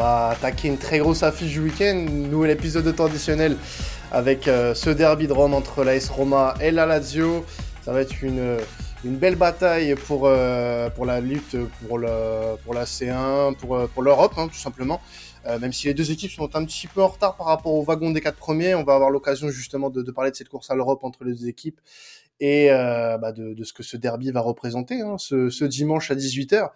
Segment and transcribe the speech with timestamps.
[0.00, 2.06] va attaquer une très grosse affiche du week-end.
[2.08, 3.58] Nouvel épisode de temps additionnel
[4.10, 7.44] avec euh, ce derby de Rome entre l'AS Roma et la Lazio.
[7.82, 8.56] Ça va être une,
[9.04, 11.54] belle bataille pour, euh, pour la lutte
[11.86, 15.02] pour, le, pour la C1, pour, euh, pour l'Europe, hein, tout simplement.
[15.60, 18.10] même si les deux équipes sont un petit peu en retard par rapport au wagon
[18.10, 21.04] des quatre premiers, on va avoir l'occasion justement de, parler de cette course à l'Europe
[21.04, 21.80] entre les deux équipes
[22.40, 26.14] et bah de, de, ce que ce derby va représenter hein, ce, ce, dimanche à
[26.14, 26.70] 18h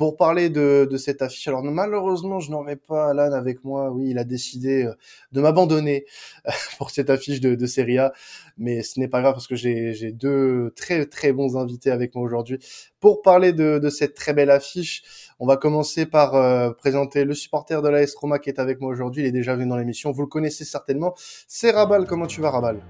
[0.00, 1.46] pour parler de, de, cette affiche.
[1.46, 3.90] Alors malheureusement, je n'aurai pas Alan avec moi.
[3.90, 4.94] Oui, il a décidé euh,
[5.32, 6.06] de m'abandonner
[6.48, 8.14] euh, pour cette affiche de, de Serie A,
[8.56, 12.24] mais ce n'est pas grave parce que j'ai deux très très bons invités avec moi
[12.24, 12.58] aujourd'hui
[12.98, 15.02] pour parler de, de, cette très belle affiche.
[15.38, 18.90] On va commencer par euh, présenter le supporter de l'AS Roma qui est avec moi
[18.90, 19.24] aujourd'hui.
[19.24, 20.12] Il est déjà venu dans l'émission.
[20.12, 21.14] Vous le connaissez certainement.
[21.46, 22.06] C'est Rabal.
[22.06, 22.80] Comment tu vas, Rabal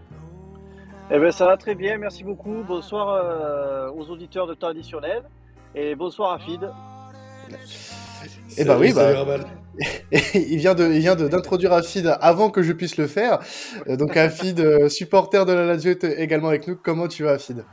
[1.10, 2.62] eh ben, ça va très bien, merci beaucoup.
[2.66, 5.22] Bonsoir aux auditeurs de temps additionnel
[5.74, 6.70] et bonsoir à Fid.
[8.56, 9.12] Et eh bah oui, bah,
[10.34, 13.38] il vient de, il vient d'introduire Afid avant que je puisse le faire.
[13.88, 16.76] Euh, donc Afid, euh, supporter de la Lazio, est également avec nous.
[16.76, 17.64] Comment tu vas, Afid?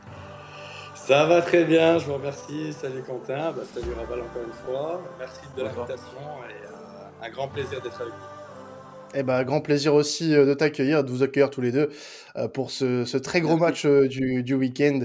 [0.95, 2.73] Ça va très bien, je vous remercie.
[2.73, 5.01] Salut Quentin, bah, salut Rabal encore une fois.
[5.19, 8.36] Merci de l'invitation et euh, un grand plaisir d'être avec vous.
[9.13, 11.89] Eh ben, grand plaisir aussi euh, de t'accueillir, de vous accueillir tous les deux
[12.35, 15.01] euh, pour ce, très gros match euh, du, week-end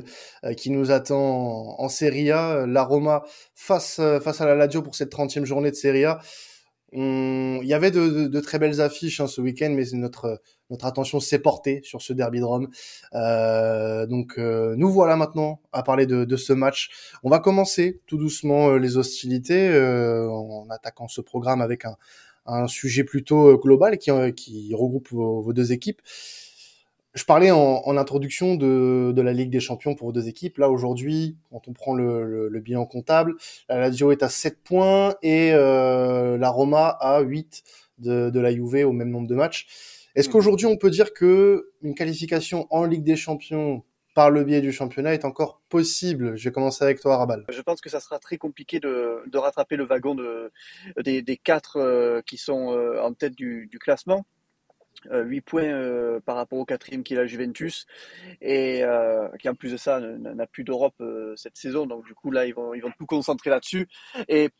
[0.56, 2.66] qui nous attend en, Serie A.
[2.66, 3.22] La Roma
[3.54, 6.20] face, face à la Lazio pour cette 30e journée de Serie A.
[6.94, 11.38] Il y avait de, très belles affiches hein, ce week-end, mais notre, notre attention s'est
[11.38, 12.68] portée sur ce derby de Rome.
[14.08, 16.90] donc nous voilà maintenant à parler de, de, ce match.
[17.22, 19.70] On va commencer tout doucement les hostilités
[20.28, 21.96] en attaquant ce programme avec un,
[22.46, 26.00] un sujet plutôt euh, global qui, euh, qui regroupe vos, deux équipes.
[27.14, 30.56] Je parlais en, en introduction de, de, la Ligue des Champions pour vos deux équipes.
[30.56, 33.34] Là, aujourd'hui, quand on prend le, le, bilan comptable,
[33.68, 37.62] la Lazio est à 7 points et euh, la Roma à 8
[37.98, 39.66] de, de, la Juve au même nombre de matchs.
[40.14, 40.32] Est-ce mmh.
[40.32, 43.82] qu'aujourd'hui, on peut dire que une qualification en Ligue des Champions
[44.14, 47.44] par le biais du championnat est encore possible Je vais commencer avec toi, Rabal.
[47.48, 50.52] Je pense que ça sera très compliqué de, de rattraper le wagon de,
[51.02, 54.26] des, quatre euh, qui sont euh, en tête du, classement.
[55.10, 57.86] Euh, 8 points euh, par rapport au quatrième qui est la Juventus
[58.40, 58.82] et
[59.40, 61.02] qui en plus de ça n'a plus d'Europe
[61.34, 63.88] cette saison donc du coup là ils vont ils vont tout concentrer là-dessus
[64.28, 64.50] et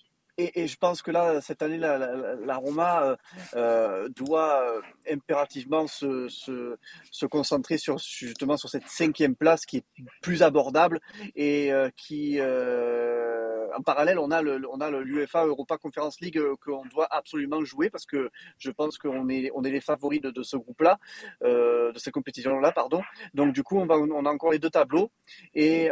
[0.55, 3.17] et, je pense que là, cette année, la, la, Roma euh,
[3.55, 4.81] euh doit euh,
[5.11, 9.85] impérativement se, se, concentrer sur justement sur cette cinquième place qui est
[10.21, 11.01] plus abordable
[11.37, 18.07] et qui, en parallèle, on a l'UEFA Europa Conference League qu'on doit absolument jouer parce
[18.07, 20.99] que je pense qu'on est, on est les favoris de, ce groupe-là,
[21.43, 23.03] de cette compétition-là, pardon.
[23.35, 25.11] Donc du coup, on va, on a encore les deux tableaux
[25.55, 25.91] et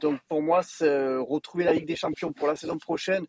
[0.00, 3.26] donc pour moi, retrouver la Ligue des Champions pour la saison prochaine,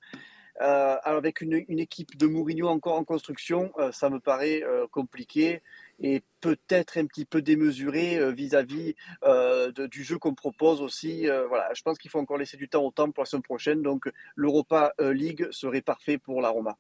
[0.62, 5.64] euh, avec une, équipe de Mourinho encore en construction, euh, ça me paraît euh, compliqué
[6.00, 11.26] et peut-être un petit peu démesuré euh, vis-à-vis euh, du jeu qu'on propose aussi.
[11.50, 13.82] voilà, je pense qu'il faut encore laisser du temps au temps pour la semaine prochaine.
[13.82, 16.78] Donc l'Europa League serait parfait pour la Roma.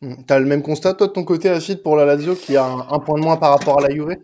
[0.00, 0.14] Hmm.
[0.26, 2.64] Tu as le même constat, toi, de ton côté, Afid, pour la Lazio, qui a
[2.64, 4.16] un, un point de moins par rapport à la Juve?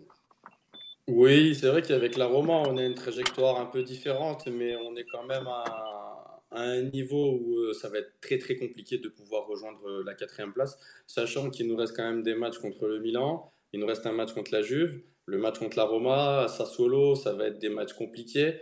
[1.11, 4.95] Oui, c'est vrai qu'avec la Roma, on a une trajectoire un peu différente, mais on
[4.95, 9.09] est quand même à, un niveau où euh, ça va être très très compliqué de
[9.09, 10.77] pouvoir rejoindre euh, la quatrième place,
[11.07, 14.11] sachant qu'il nous reste quand même des matchs contre le Milan, il nous reste un
[14.11, 17.93] match contre la Juve, le match contre la Roma, Sassuolo, ça va être des matchs
[17.93, 18.59] compliqués.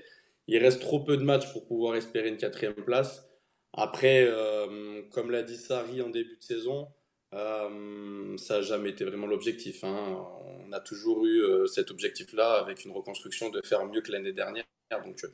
[0.47, 3.27] Il reste trop peu de matchs pour pouvoir espérer une quatrième place.
[3.73, 6.87] Après, euh, comme l'a dit Sari en début de saison,
[7.33, 9.83] euh, ça n'a jamais été vraiment l'objectif.
[9.83, 10.25] Hein.
[10.67, 14.33] On a toujours eu euh, cet objectif-là avec une reconstruction de faire mieux que l'année
[14.33, 14.65] dernière.
[15.05, 15.27] Donc, euh,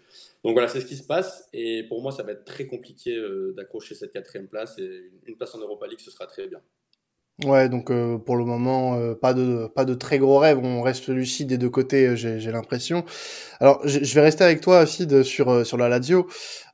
[0.43, 1.47] donc voilà, c'est ce qui se passe.
[1.53, 3.17] Et pour moi, ça va être très compliqué
[3.55, 4.77] d'accrocher cette quatrième place.
[4.79, 6.61] Et une place en Europa League, ce sera très bien.
[7.43, 10.57] Ouais, donc euh, pour le moment, euh, pas de pas de très gros rêves.
[10.63, 13.03] On reste lucide des deux côtés, euh, j'ai l'impression.
[13.59, 16.27] Alors, je vais rester avec toi, Afid, sur sur la Lazio.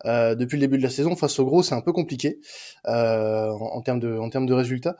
[0.06, 2.40] depuis le début de la saison, face au gros, c'est un peu compliqué
[2.86, 4.98] en, en, termes de en termes de résultats.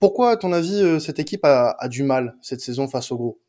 [0.00, 3.40] Pourquoi, à ton avis, cette équipe a, a, du mal cette saison face au gros?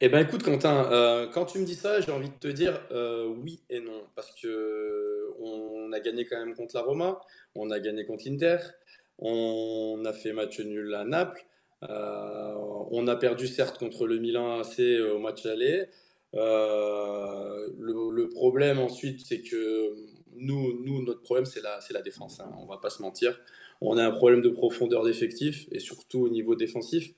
[0.00, 2.80] Eh ben, écoute, Quentin, quand tu me dis ça, j'ai envie de te dire
[3.44, 7.20] oui et non, parce que on a gagné quand même contre la Roma,
[7.54, 8.58] on a gagné contre l'Inter.
[9.18, 11.44] On a fait match nul à Naples.
[11.88, 12.54] Euh,
[12.90, 14.80] on a perdu certes contre le Milan AC
[15.12, 15.86] au match aller.
[16.34, 19.94] Euh, le, problème ensuite, c'est que
[20.36, 22.40] nous, nous, notre problème, c'est la, la défense.
[22.40, 22.50] Hein.
[22.58, 23.40] On va pas se mentir.
[23.80, 27.12] On a un problème de profondeur d'effectif et surtout au niveau défensif.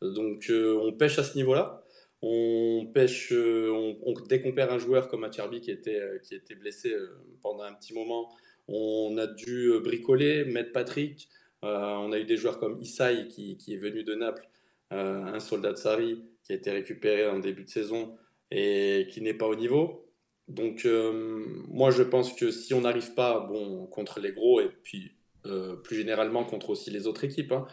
[0.00, 1.84] Donc, euh, on pêche à ce niveau-là.
[2.22, 3.96] on pêche, on,
[4.28, 6.94] dès qu'on perd un joueur comme Acherbi qui était, qui était blessé
[7.42, 8.30] pendant un petit moment,
[8.68, 11.28] on a dû bricoler, mettre Patrick.
[11.62, 14.48] On a eu des joueurs comme Isai qui, qui est venu de Naples,
[14.90, 18.16] un soldat de Sari qui a été récupéré en début de saison
[18.50, 20.02] et qui n'est pas au niveau.
[20.48, 24.68] Donc, euh, moi, je pense que si on n'arrive pas bon, contre les gros, et
[24.82, 25.12] puis
[25.46, 27.66] euh, plus généralement contre aussi les autres équipes, hein,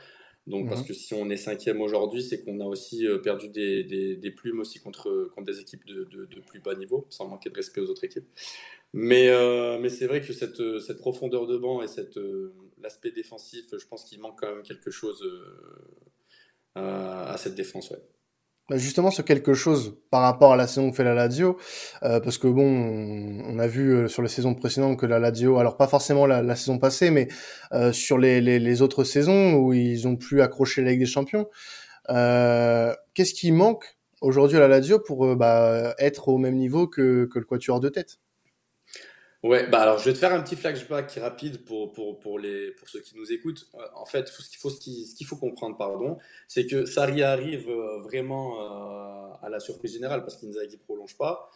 [0.47, 0.87] donc, parce mhm.
[0.87, 4.61] que si on est cinquième aujourd'hui, c'est qu'on a aussi euh, perdu des, des, plumes
[4.61, 7.89] aussi contre, contre des équipes de, de, plus bas niveau, sans manquer de respect aux
[7.89, 8.27] autres équipes.
[8.93, 9.29] Mais,
[9.79, 11.87] mais c'est vrai que cette, cette, profondeur de banc et
[12.81, 15.23] l'aspect défensif, je pense qu'il manque quand même quelque chose
[16.75, 17.91] à, à cette défense.
[17.91, 18.01] Ouais.
[18.69, 21.57] Bah, justement sur quelque chose par rapport à la saison que fait la Lazio,
[22.03, 25.57] euh, parce que bon, on, a vu euh, sur les saisons précédentes que la Lazio,
[25.57, 27.29] alors pas forcément la, saison passée, mais
[27.73, 31.47] euh, sur les, les, autres saisons où ils ont pu accrocher la Ligue des Champions,
[32.07, 37.39] qu'est-ce qui manque aujourd'hui à la Lazio pour bah, être au même niveau que, que
[37.39, 38.19] le Quatuor de tête?
[39.41, 42.71] Ouais, bah alors je vais te faire un petit flashback rapide pour, pour, pour, les,
[42.71, 43.67] pour ceux qui nous écoutent.
[43.75, 46.17] Euh, en fait, ce qu'il faut, ce qu'il faut comprendre, pardon,
[46.49, 51.15] c'est que Sarri arrive euh, vraiment euh, à la surprise générale parce qu'Inzaghi ne prolonge
[51.17, 51.49] pas.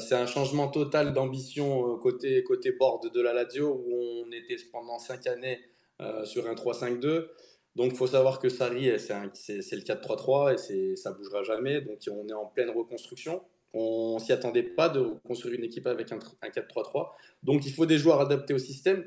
[0.00, 4.98] c'est un changement total d'ambition côté, côté board de la Lazio où on était pendant
[4.98, 5.60] cinq années
[6.24, 7.28] sur un 3-5-2.
[7.76, 11.80] Donc il faut savoir que Sarri, c'est le 4-3-3 et ça bougera jamais.
[11.80, 13.42] Donc on est en pleine reconstruction.
[13.72, 17.10] On s'y attendait pas de construire une équipe avec un, 4-3-3.
[17.42, 19.04] Donc il faut des joueurs adaptés au système.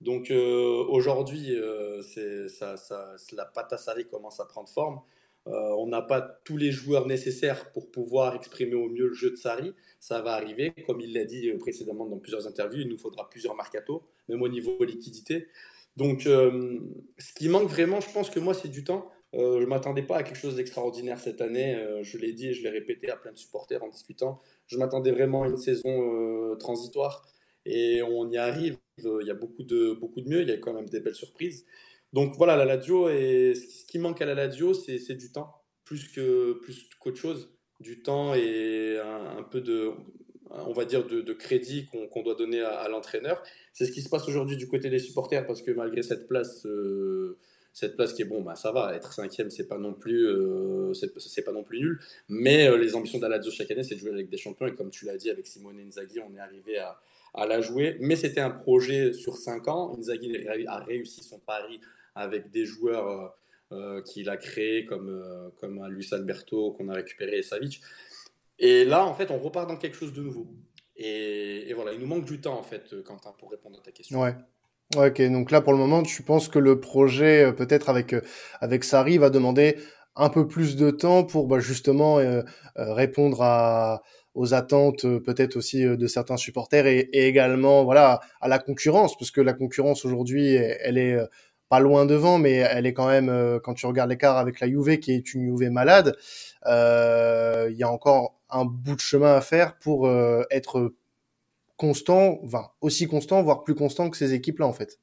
[0.00, 2.02] Donc euh, aujourd'hui, euh,
[2.48, 5.00] ça, ça, la patassari commence à prendre forme.
[5.46, 9.30] Euh, on n'a pas tous les joueurs nécessaires pour pouvoir exprimer au mieux le jeu
[9.30, 9.72] de Sari.
[9.98, 13.56] Ça va arriver, comme il l'a dit précédemment dans plusieurs interviews, il nous faudra plusieurs
[13.56, 15.48] mercato, même au niveau liquidité.
[15.96, 19.10] Donc, ce qui manque vraiment, je pense que moi, c'est du temps.
[19.34, 21.76] Euh, je ne m'attendais pas à quelque chose d'extraordinaire cette année.
[21.76, 24.40] Euh, je l'ai dit et je l'ai répété à plein de supporters en discutant.
[24.66, 27.24] Je m'attendais vraiment à une saison euh, transitoire
[27.64, 28.78] et on y arrive.
[28.98, 30.42] Il y a beaucoup de, beaucoup de mieux.
[30.42, 31.64] Il y a quand même des belles surprises.
[32.12, 35.54] Donc voilà, la Ladio, et ce qui manque à la Ladio, c'est du temps,
[35.84, 37.50] plus que plus qu'autre chose.
[37.78, 39.92] Du temps et un, peu de,
[40.50, 43.42] on va dire, de, crédit qu'on doit donner à, l'entraîneur.
[43.72, 46.66] C'est ce qui se passe aujourd'hui du côté des supporters parce que malgré cette place
[47.72, 50.92] cette place qui est bon, bah, ça va, être cinquième, c'est pas non plus, euh,
[50.94, 52.00] c'est pas non plus nul.
[52.28, 54.66] Mais euh, les ambitions d'Alazzo chaque année, c'est de jouer avec des champions.
[54.66, 57.96] Et comme tu l'as dit, avec Simone Inzaghi, on est arrivé à, la jouer.
[58.00, 59.96] Mais c'était un projet sur cinq ans.
[59.96, 61.80] Inzaghi a réussi son pari
[62.14, 63.36] avec des joueurs
[63.72, 67.80] euh, qu'il a créés, comme, comme Luis Alberto, qu'on a récupéré, et Savic.
[68.58, 70.48] Et là, en fait, on repart dans quelque chose de nouveau.
[70.96, 73.92] Et, et, voilà, il nous manque du temps, en fait, Quentin, pour répondre à ta
[73.92, 74.20] question.
[74.20, 74.34] Ouais.
[74.96, 78.22] Ok, donc là pour le moment, tu penses que le projet, euh, peut-être avec euh,
[78.60, 79.76] avec Sari, va demander
[80.16, 82.42] un peu plus de temps pour bah, justement euh,
[82.74, 84.02] répondre à,
[84.34, 89.40] aux attentes peut-être aussi de certains supporters et, également voilà à la concurrence, parce que
[89.40, 91.16] la concurrence aujourd'hui, elle est
[91.68, 94.98] pas loin devant, mais elle est quand même, quand tu regardes l'écart avec la Juve,
[94.98, 96.16] qui est une Juve malade,
[96.66, 100.10] il y a encore un bout de chemin à faire pour
[100.50, 100.92] être
[101.80, 105.00] constant, enfin, aussi constant, voire plus constant que ces équipes-là, en fait.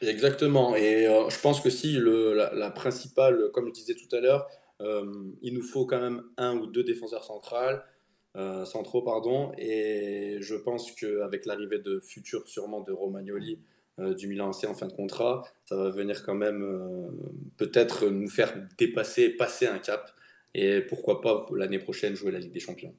[0.00, 0.76] Exactement.
[0.76, 4.46] Et euh, je pense que si la, principale, comme je disais tout à l'heure,
[4.80, 5.04] euh,
[5.42, 7.28] il nous faut quand même un ou deux défenseurs
[8.36, 9.50] euh, centraux, pardon.
[9.58, 13.58] Et je pense qu'avec l'arrivée de futur, sûrement de Romagnoli,
[14.16, 16.62] du Milan AC en fin de contrat, ça va venir quand même
[17.58, 20.12] peut-être nous faire dépasser, passer un cap.
[20.54, 22.94] Et pourquoi pas l'année prochaine jouer la Ligue des Champions.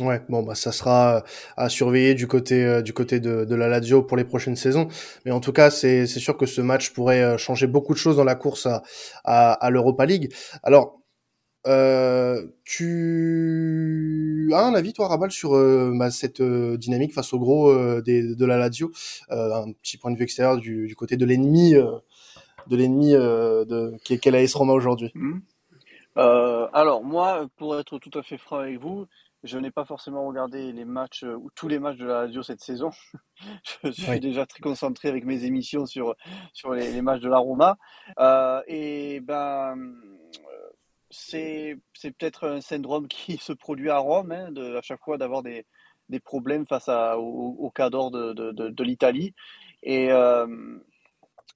[0.00, 1.20] Ouais, bon bah ça sera euh,
[1.56, 4.88] à surveiller du côté euh, du côté de, de la Lazio pour les prochaines saisons.
[5.24, 7.98] Mais en tout cas, c'est c'est sûr que ce match pourrait euh, changer beaucoup de
[7.98, 8.82] choses dans la course à
[9.22, 10.34] à, à l'Europa League.
[10.64, 11.00] Alors,
[11.68, 15.52] euh, tu as un avis toi, Rabal, sur
[15.96, 17.72] bah, cette dynamique face au gros
[18.02, 18.90] des, de la Lazio?
[19.30, 24.14] Un petit point de vue extérieur du, du côté de l'ennemi de l'ennemi de qui
[24.14, 25.12] est, l'AS Roma aujourd'hui.
[25.14, 25.38] Mmh.
[26.16, 29.06] alors moi, pour être tout à fait franc avec vous,
[29.44, 32.42] je n'ai pas forcément regardé les matchs euh, ou tous les matchs de la radio
[32.42, 32.90] cette saison.
[33.84, 36.16] je suis déjà très concentré avec mes émissions sur,
[36.54, 37.76] sur les, matchs de la Roma.
[38.18, 40.70] Euh, et ben, euh,
[41.10, 45.42] c'est, peut-être un syndrome qui se produit à Rome, hein, de, à chaque fois d'avoir
[45.42, 45.66] des,
[46.08, 49.34] des problèmes face à, au, au cadre de, de, de, l'Italie.
[49.82, 50.10] Et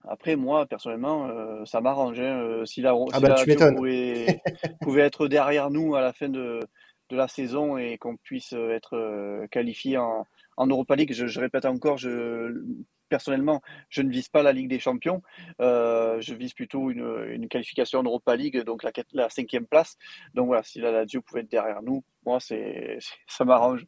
[0.07, 2.21] après, moi, personnellement, ça m'arrange.
[2.21, 3.37] Hein, si la, ah bah,
[3.77, 4.41] pouvait,
[4.83, 6.61] pouvait être derrière nous à la fin de,
[7.09, 11.13] de la saison et qu'on puisse euh, être euh, qualifié en, en Europa League.
[11.13, 12.63] Je, répète encore, je,
[13.09, 15.23] personnellement, je ne vise pas la Ligue des Champions.
[15.61, 19.97] Euh, je vise plutôt une, qualification en Europa League, donc la, cinquième place.
[20.35, 23.87] Donc voilà, si la Lazio pouvait être derrière nous, moi, c'est, ça m'arrange.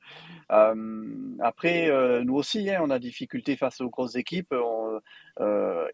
[0.51, 4.55] Euh, après, euh, nous aussi, hein, on a difficulté face aux grosses équipes.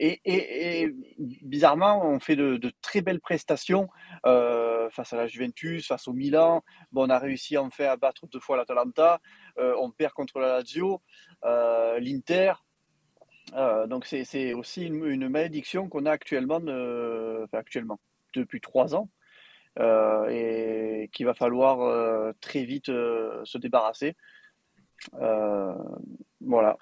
[0.01, 0.95] et,
[1.43, 3.89] bizarrement, on fait de, très belles prestations
[4.25, 6.63] face à la Juventus, face au Milan.
[6.93, 9.21] Bon, on a réussi en fait à battre deux fois l'Atalanta.
[9.59, 11.03] on perd contre la Lazio,
[11.43, 12.53] l'Inter.
[13.55, 16.61] Euh, donc c'est aussi une, malédiction qu'on a actuellement,
[17.53, 18.01] actuellement,
[18.35, 19.09] depuis trois ans,
[19.79, 24.17] euh, et qu'il va falloir euh, très vite se débarrasser.
[26.41, 26.77] voilà.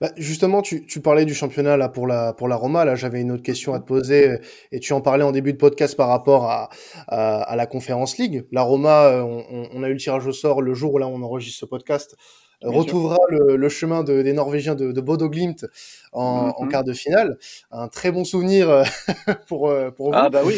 [0.00, 2.84] Bah, justement, tu, parlais du championnat là pour la pour la Roma.
[2.84, 4.38] Là, j'avais une autre question à te poser
[4.72, 6.68] et tu en parlais en début de podcast par rapport à,
[7.08, 8.44] à, la Conférence League.
[8.52, 11.22] La Roma, on, on, a eu le tirage au sort le jour où là on
[11.22, 12.16] enregistre ce podcast
[12.64, 15.66] retrouvera le, chemin des Norvégiens de, de Bodo Glimt
[16.12, 16.68] en, mm-hmm.
[16.68, 17.38] quart de finale.
[17.70, 18.84] Un très bon souvenir euh,
[19.48, 20.16] pour, euh, pour vous.
[20.16, 20.56] Ah bah oui.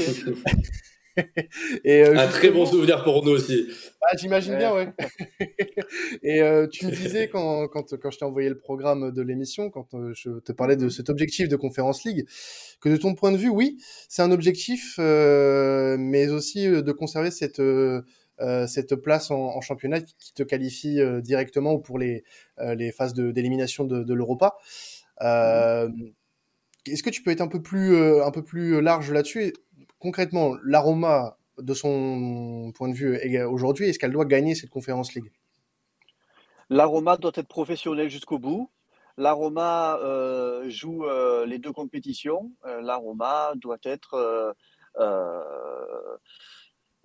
[1.84, 3.68] Et, euh, un très bon souvenir pour nous aussi.
[4.02, 4.92] Ah, J'imagine bien, ouais.
[6.22, 9.88] et tu me disais quand, quand, quand je t'ai envoyé le programme de l'émission, quand
[10.14, 12.26] je te parlais de cet objectif de Conférence League,
[12.80, 17.60] que de ton point de vue, oui, c'est un objectif, mais aussi de conserver cette
[18.40, 22.22] euh, cette place en, championnat qui, te qualifie euh, directement ou pour les,
[22.58, 24.56] euh, les phases d'élimination de, de l'Europa.
[26.86, 29.52] Est-ce que tu peux être un peu plus, un peu plus large là-dessus
[30.06, 35.32] Concrètement, l'aroma de son point de vue aujourd'hui, est-ce qu'elle doit gagner cette conférence League?
[36.70, 38.70] L'aroma doit être professionnel jusqu'au bout.
[39.16, 39.98] L'aroma
[40.68, 41.04] joue
[41.44, 42.52] les deux compétitions.
[42.64, 44.54] L'aroma doit être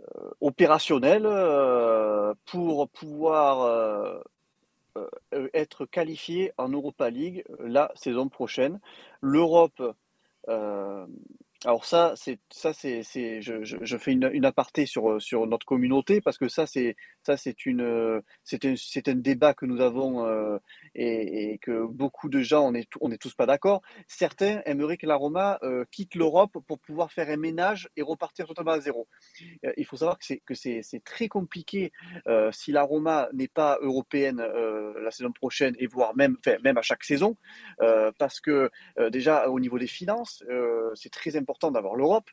[0.01, 4.21] euh, opérationnel euh, pour pouvoir
[4.95, 5.09] euh,
[5.55, 8.79] être qualifié en Europa League la saison prochaine.
[9.21, 9.81] L'Europe
[11.63, 12.15] alors ça,
[12.49, 13.03] ça, c'est,
[13.41, 17.67] je, fais une, une, aparté sur sur notre communauté parce que ça, c'est ça, c'est
[17.67, 20.57] une, un, c'est un débat que nous avons euh,
[20.95, 23.83] et, que beaucoup de gens, on est tous pas d'accord.
[24.07, 28.47] Certains aimeraient que la Roma euh, quitte l'Europe pour pouvoir faire un ménage et repartir
[28.47, 29.07] totalement à zéro.
[29.63, 31.91] Euh, il faut savoir que c'est très compliqué
[32.51, 36.37] si la Roma n'est pas européenne la saison prochaine et voire même
[36.77, 37.37] à chaque saison,
[38.17, 38.71] parce que
[39.11, 40.43] déjà au niveau des finances,
[40.95, 42.29] c'est très important d'avoir l'Europe.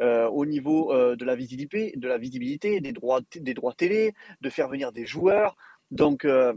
[0.00, 4.14] Euh, au niveau euh, de la visibilité, de la visibilité, des droits, des droits télé,
[4.40, 5.56] de faire venir des joueurs.
[5.90, 6.52] Donc euh,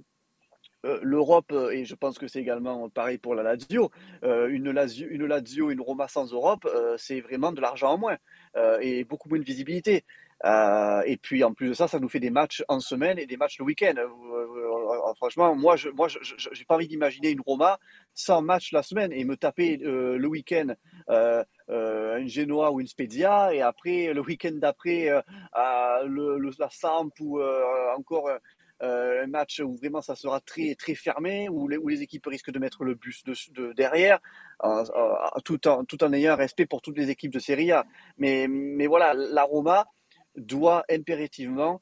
[1.02, 3.92] l'Europe, et je pense que c'est également pareil pour la Lazio,
[4.24, 8.18] une Lazio, une Lazio, une Roma sans Europe, c'est vraiment de l'argent en moins
[8.82, 10.04] et beaucoup moins de visibilité.
[10.44, 13.38] Et puis en plus de ça, ça nous fait des matchs en semaine et des
[13.38, 13.94] matchs le week-end.
[15.18, 17.80] franchement, moi, je, moi, j'ai pas envie d'imaginer une Roma
[18.14, 20.74] sans match la semaine et me taper le week-end
[21.72, 25.22] euh, un Genoa ou une Spezia, et après, le week-end d'après, euh,
[26.06, 28.30] le, la Samp ou euh, encore
[28.82, 32.52] un match où vraiment ça sera très, très fermé, où les, où les équipes risquent
[32.52, 34.20] de mettre le bus de, derrière,
[35.46, 37.86] tout, en, tout en ayant un respect pour toutes les équipes de Serie A.
[38.18, 39.86] Mais, mais voilà, la Roma
[40.36, 41.82] doit impérativement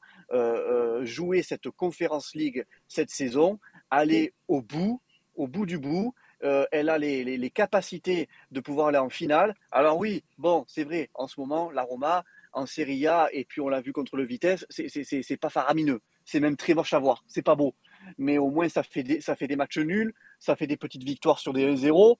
[1.02, 3.58] jouer cette Conférence League cette saison,
[3.90, 5.00] aller au bout,
[5.34, 9.54] au bout du bout, euh, elle a les, capacités de pouvoir aller en finale.
[9.70, 13.60] Alors oui, bon, c'est vrai, en ce moment, la Roma en Serie A, et puis
[13.60, 16.00] on l'a vu contre le Vitesse, c'est pas faramineux.
[16.24, 17.74] C'est même très moche à voir, c'est pas beau.
[18.18, 21.04] Mais au moins, ça fait, des, ça fait des matchs nuls, ça fait des petites
[21.04, 22.16] victoires sur des 1-0.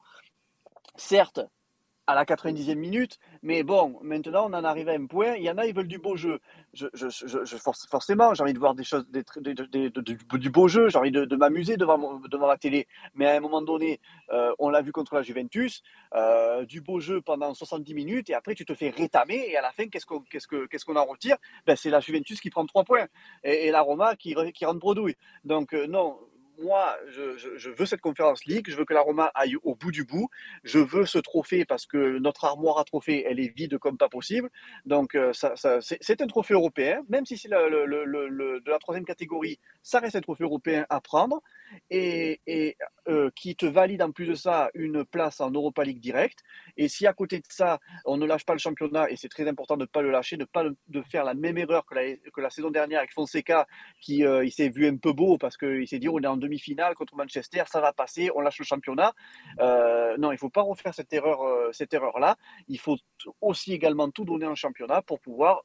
[0.96, 1.40] Certes,
[2.10, 3.18] à la 90e minute.
[3.42, 5.34] Mais bon, maintenant, on en arrive à un point.
[5.36, 6.40] Il y en a, ils veulent du beau jeu.
[6.72, 7.56] Je, je,
[7.88, 9.24] forcément, j'ai envie de voir des choses, des,
[10.32, 10.88] du beau jeu.
[10.88, 12.86] J'ai envie de, m'amuser devant, devant la télé.
[13.14, 14.00] Mais à un moment donné,
[14.32, 15.82] euh, on l'a vu contre la Juventus,
[16.14, 19.44] euh, du beau jeu pendant 70 minutes et après, tu te fais rétamer.
[19.48, 21.36] Et à la fin, qu'est-ce qu'on qu'est-ce que, qu'est-ce en retire?
[21.66, 23.06] Ben, C'est la Juventus qui prend 3 points
[23.44, 25.14] et, la Roma qui, qui rentre bredouille.
[25.44, 26.18] Donc, euh, non,
[26.60, 30.04] moi, je, veux cette conférence League, je veux que la Roma aille au bout du
[30.04, 30.28] bout,
[30.62, 34.08] je veux ce trophée parce que notre armoire à trophées, elle est vide comme pas
[34.08, 34.50] possible.
[34.84, 40.16] Donc, euh, c'est un trophée européen, même si c'est de la troisième catégorie, ça reste
[40.16, 41.40] un trophée européen à prendre
[41.90, 42.76] et,
[43.08, 46.40] euh, qui te valide en plus de ça une place en Europa League direct.
[46.76, 49.48] Et si à côté de ça, on ne lâche pas le championnat, et c'est très
[49.48, 52.40] important de ne pas le lâcher, de ne pas de faire la même erreur que
[52.40, 53.66] la, saison dernière avec Fonseca,
[54.00, 56.36] qui euh, il s'est vu un peu beau parce qu'il s'est dit on est en
[56.50, 59.12] demi-finale contre Manchester, ça va passer, on lâche le championnat.
[59.60, 61.38] Euh, non, il ne faut pas refaire cette erreur,
[61.72, 62.36] cette erreur-là.
[62.68, 62.96] Il faut
[63.40, 65.62] aussi également tout donner en championnat pour pouvoir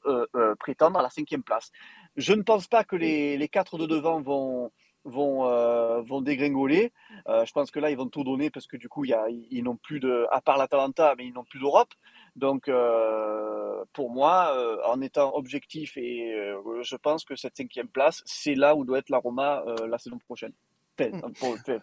[0.59, 1.71] prétendre à la cinquième place.
[2.15, 4.71] Je ne pense pas que les, les quatre de devant vont
[5.05, 6.91] vont, euh, vont dégringoler.
[7.27, 9.77] Euh, je pense que là, ils vont tout donner parce que du coup, ils n'ont
[9.77, 11.93] plus de, à part l'Atalanta, mais ils n'ont plus d'Europe.
[12.35, 14.53] Donc, euh, pour moi,
[14.85, 16.35] en étant objectif, et
[16.81, 20.17] je pense que cette cinquième place, c'est là où doit être la Roma la saison
[20.17, 20.53] prochaine.
[20.99, 21.21] Hmm.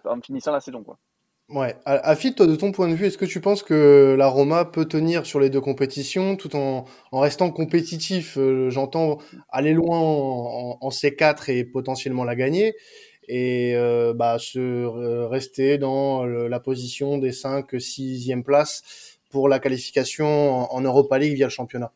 [0.04, 0.98] en finissant la saison, quoi.
[1.48, 1.76] Ouais.
[1.84, 4.86] Afid, toi, de ton point de vue, est-ce que tu penses que la Roma peut
[4.86, 8.38] tenir sur les deux compétitions tout en, en restant compétitif
[8.68, 9.18] J'entends
[9.50, 12.74] aller loin en, en, C4 et potentiellement la gagner,
[13.28, 14.86] et euh, bah, se
[15.26, 21.46] rester dans la position des 5 6e places pour la qualification en, Europa League via
[21.46, 21.92] le championnat?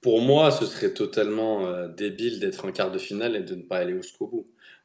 [0.00, 3.62] Pour moi, ce serait totalement euh, débile d'être en quart de finale et de ne
[3.62, 4.41] pas aller jusqu'au bout.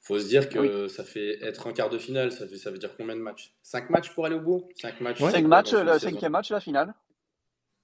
[0.08, 2.78] Faut se dire que ça fait être en quart de finale, ça, fait, ça veut
[2.78, 3.54] dire combien de matchs?
[3.64, 4.70] 5 matchs pour aller au bout?
[4.82, 6.94] 5 matchs, 5 matchs le cinquième match, la finale.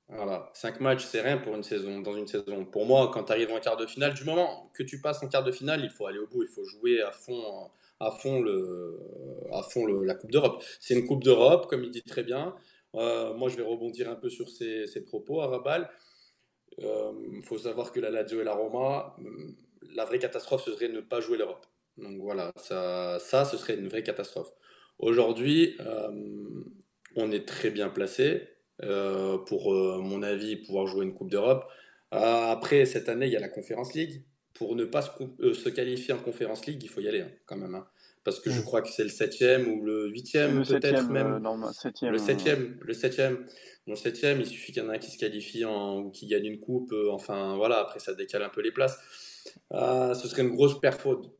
[0.08, 2.64] Voilà, 5 matchs, c'est rien pour une saison, dans une saison.
[2.64, 5.28] Pour moi, quand tu arrives en quart de finale, du moment que tu passes en
[5.28, 8.42] quart de finale, il faut aller au bout, il faut jouer à fond, à fond,
[8.42, 9.00] le,
[9.52, 10.64] à fond le, la Coupe d'Europe.
[10.80, 12.56] C'est une Coupe d'Europe, comme il dit très bien.
[12.96, 15.90] Euh, moi, je vais rebondir un peu sur ses, propos à Rabal.
[16.78, 19.18] Il euh, faut savoir que la Lazio et la Roma,
[19.94, 21.66] la vraie catastrophe, ce serait de ne pas jouer l'Europe.
[21.98, 24.52] Donc voilà, ça, ça, ce serait une vraie catastrophe.
[25.00, 26.10] Aujourd'hui, euh,
[27.16, 28.54] on est très bien placé.
[28.82, 31.66] Euh, pour, euh, mon avis, pouvoir jouer une Coupe d'Europe.
[32.14, 34.24] Euh, après, cette année, il y a la Conference League.
[34.54, 37.74] Pour ne pas se, qualifier en Conference League, il faut y aller hein, quand même.
[37.74, 37.88] Hein.
[38.24, 38.64] parce que je mm.
[38.64, 41.40] crois que c'est le 7e ou le 8e, peut-être même.
[41.40, 42.10] non, le 7e.
[42.10, 42.78] Le 7e.
[42.82, 43.38] Le 7e.
[43.88, 46.28] le 7e, il suffit qu'il y en ait un qui se qualifie en, ou qui
[46.28, 46.94] gagne une coupe.
[47.10, 48.98] enfin, voilà, après, ça décale un peu les places.
[49.74, 50.76] Euh, ce serait une grosse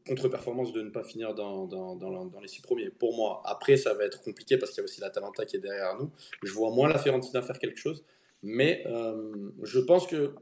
[0.08, 3.42] contre-performance de ne pas finir dans, les six premiers, pour moi.
[3.46, 5.98] Après, ça va être compliqué parce qu'il y a aussi la Talenta qui est derrière
[5.98, 6.12] nous.
[6.42, 8.04] Je vois moins la Fiorentina faire quelque chose.
[8.42, 10.36] Mais euh, je pense que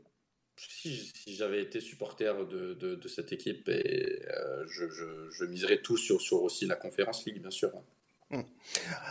[0.58, 6.76] si, j'avais été supporter de, cette équipe, euh, je, miserais tout sur, sur aussi la
[6.76, 7.72] Conférence League, bien sûr.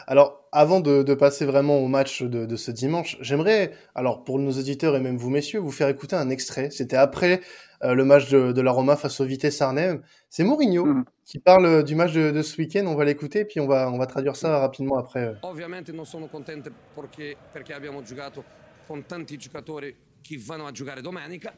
[0.07, 4.39] Alors, avant de, de, passer vraiment au match de, de ce dimanche, j'aimerais, alors pour
[4.39, 6.71] nos auditeurs et même vous messieurs, vous faire écouter un extrait.
[6.71, 7.41] C'était après
[7.83, 10.03] euh, le match de, de, la Roma face au Vitesse Arnhem.
[10.29, 11.05] C'est Mourinho mm.
[11.25, 12.85] qui parle du match de, de ce week-end.
[12.87, 15.25] On va l'écouter puis on va, on va traduire ça rapidement après.
[15.25, 15.35] Euh.
[15.43, 18.45] Ovviamente non sono contento perché, perché abbiamo giocato
[18.87, 21.55] con tanti giocatori che vanno a giocare domenica.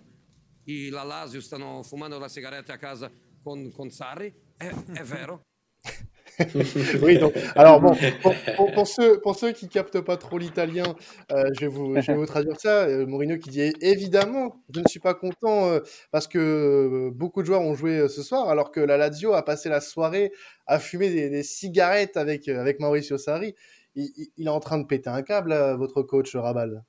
[0.65, 3.11] I, la Lazio stanno fumando la sigaretta a casa
[3.43, 4.33] con, con Sarri.
[4.57, 5.41] È, è vero.
[7.03, 7.95] oui, donc, alors bon,
[8.75, 10.95] pour, ceux, pour ceux qui captent pas trop l'italien,
[11.31, 12.85] euh, je, vais vous, je vais vous traduire ça.
[12.85, 17.43] Euh, Mourinho qui dit évidemment, je ne suis pas content euh, parce que euh, beaucoup
[17.43, 20.33] de joueurs ont joué ce soir, alors que la Lazio a passé la soirée
[20.67, 23.55] à fumer des, des cigarettes avec, avec Mauricio Sarri.
[23.95, 26.83] Il, il, est en train de péter un câble, votre coach Rabal.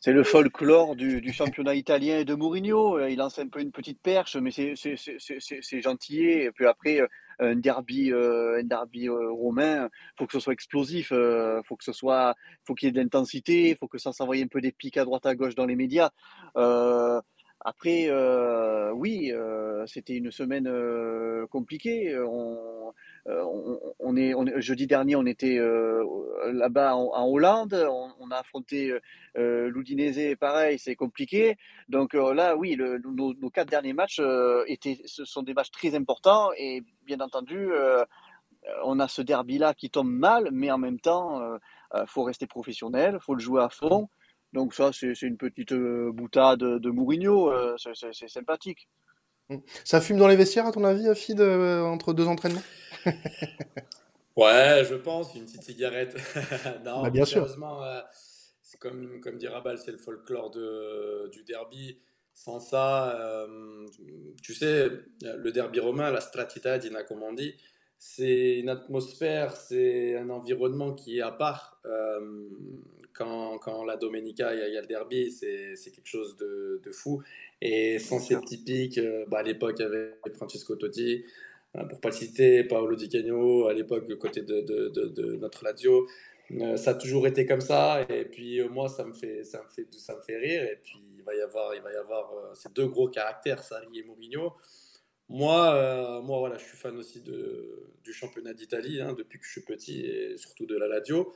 [0.00, 3.06] C'est le folklore du, du, championnat italien et de Mourinho.
[3.06, 6.22] Il lance un peu une petite perche, mais c'est gentil.
[6.22, 7.00] Et puis après,
[7.40, 11.84] un derby, euh, un derby euh, romain, faut que ce soit explosif, euh, faut que
[11.84, 12.34] ce soit,
[12.64, 15.04] faut qu'il y ait de l'intensité, faut que ça s'envoie un peu des pics à
[15.04, 16.10] droite à gauche dans les médias.
[17.62, 18.10] Après,
[18.92, 19.32] oui,
[19.86, 20.68] c'était une semaine
[21.48, 22.16] compliquée.
[22.18, 25.60] On, est, jeudi dernier, on était
[26.52, 27.74] là-bas en, Hollande,
[28.18, 28.94] on, a affronté
[29.36, 31.58] euh, l'Udinese, pareil, c'est compliqué.
[31.88, 34.22] Donc là, oui, nos, quatre derniers matchs
[34.66, 37.68] étaient, ce sont des matchs très importants et bien entendu,
[38.84, 41.42] on a ce derby-là qui tombe mal, mais en même temps,
[41.94, 44.08] il faut rester professionnel, il faut le jouer à fond.
[44.52, 48.88] Donc ça, c'est une petite boutade de Mourinho, c'est sympathique.
[49.48, 49.58] Mmh.
[49.84, 52.62] Ça fume dans les vestiaires, à ton avis, Fid, entre deux entraînements?
[54.36, 56.16] Ouais, je pense, une petite cigarette.
[56.84, 57.44] non, bah, bien sûr.
[57.44, 58.00] Euh,
[58.78, 61.98] comme, comme dit Rabal, c'est le folklore de, du derby.
[62.32, 63.86] Sans ça, euh,
[64.42, 64.88] tu sais,
[65.20, 67.54] le derby romain, la stratitadina, comme on dit,
[67.98, 71.82] c'est une atmosphère, c'est un environnement qui est à part.
[71.84, 72.48] Euh,
[73.12, 77.22] quand, quand, la Domenica, il y, a le derby, c'est quelque chose de, de, fou.
[77.60, 81.24] Et sans cette typique, bah, à l'époque avec Francesco Totti,
[81.72, 86.06] pour pas le citer, Paolo Di Canio, à l'époque, côté de, de, de, notre Lazio.
[86.52, 88.04] Euh, ça a toujours été comme ça.
[88.08, 90.64] Et puis, euh, moi, ça me, fait, ça, me fait, ça me fait rire.
[90.64, 93.62] Et puis, il va y avoir, il va y avoir euh, ces deux gros caractères,
[93.62, 94.54] Sarri et Mourinho.
[95.28, 99.52] Moi, moi voilà, je suis fan aussi de, du championnat d'Italie, hein, depuis que je
[99.52, 101.32] suis petit, et surtout de la Lazio.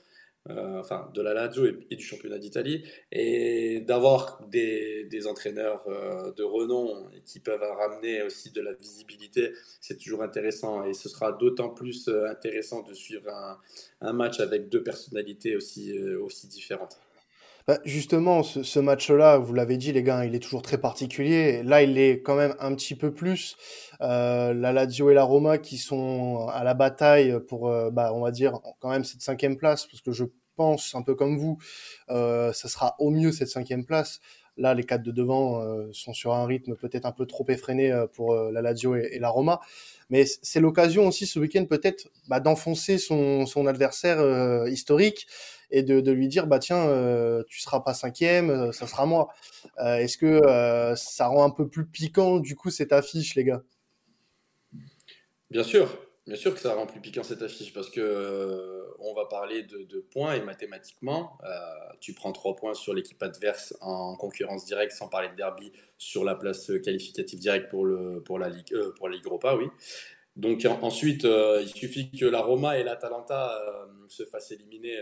[0.50, 6.32] Euh, enfin de la Lazio et, du championnat d'Italie, et d'avoir des, des, entraîneurs euh,
[6.32, 10.84] de renom qui peuvent ramener aussi de la visibilité, c'est toujours intéressant.
[10.84, 13.58] Et ce sera d'autant plus euh, intéressant de suivre un,
[14.02, 16.98] un, match avec deux personnalités aussi, aussi différentes.
[17.66, 21.62] Bah, justement, ce, match-là, vous l'avez dit, les gars, il est toujours très particulier.
[21.62, 23.56] Là, il est quand même un petit peu plus.
[24.02, 28.20] Euh, la Lazio et la Roma qui sont à la bataille pour, euh, bah, on
[28.20, 30.24] va dire, quand même cette cinquième place, parce que je
[30.56, 31.58] pense, un peu comme vous,
[32.10, 34.20] euh, ça sera au mieux cette cinquième place.
[34.56, 37.90] Là, les quatre de devant euh, sont sur un rythme peut-être un peu trop effréné
[37.90, 39.60] euh, pour la Lazio et, la Roma.
[40.10, 45.26] Mais c'est l'occasion aussi ce week-end peut-être bah, d'enfoncer son, son adversaire historique
[45.70, 46.86] et de, lui dire bah tiens
[47.48, 49.28] tu seras pas cinquième ça sera moi.
[49.78, 50.40] Est-ce que
[50.96, 53.62] ça rend un peu plus piquant du coup cette affiche les gars?
[55.50, 55.88] Bien sûr.
[56.26, 59.62] Bien sûr que ça rend plus piquant cette affiche parce que euh, on va parler
[59.62, 61.48] de, points et mathématiquement, euh,
[62.00, 66.24] tu prends trois points sur l'équipe adverse en concurrence directe, sans parler de derby, sur
[66.24, 69.66] la place qualificative directe pour, le, pour, la, Ligue, euh, pour la Ligue Europa, oui.
[70.34, 73.56] Donc ensuite, il suffit que la Roma et l'Atalanta
[74.08, 75.00] se fassent éliminer